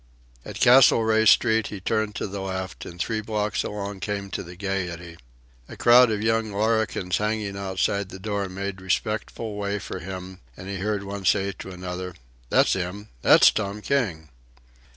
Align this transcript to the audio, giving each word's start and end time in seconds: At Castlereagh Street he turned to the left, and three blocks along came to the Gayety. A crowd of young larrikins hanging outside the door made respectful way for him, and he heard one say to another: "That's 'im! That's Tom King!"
At 0.43 0.59
Castlereagh 0.59 1.27
Street 1.27 1.67
he 1.67 1.79
turned 1.79 2.15
to 2.15 2.25
the 2.25 2.39
left, 2.41 2.85
and 2.87 2.99
three 2.99 3.21
blocks 3.21 3.63
along 3.63 3.99
came 3.99 4.31
to 4.31 4.41
the 4.41 4.55
Gayety. 4.55 5.15
A 5.69 5.77
crowd 5.77 6.09
of 6.09 6.23
young 6.23 6.51
larrikins 6.51 7.17
hanging 7.17 7.55
outside 7.55 8.09
the 8.09 8.17
door 8.17 8.49
made 8.49 8.81
respectful 8.81 9.53
way 9.57 9.77
for 9.77 9.99
him, 9.99 10.39
and 10.57 10.67
he 10.67 10.77
heard 10.77 11.03
one 11.03 11.23
say 11.23 11.51
to 11.59 11.69
another: 11.69 12.15
"That's 12.49 12.75
'im! 12.75 13.09
That's 13.21 13.51
Tom 13.51 13.83
King!" 13.83 14.29